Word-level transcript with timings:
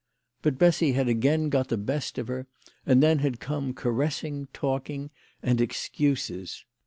But 0.41 0.57
Bessy 0.57 0.93
had 0.93 1.07
again 1.07 1.49
got 1.49 1.67
the 1.67 1.77
best 1.77 2.17
of 2.17 2.27
her, 2.27 2.47
and 2.87 3.03
then 3.03 3.19
had 3.19 3.39
come 3.39 3.71
caressing, 3.75 4.47
talking, 4.51 5.11
and 5.43 5.61
excuses. 5.61 6.65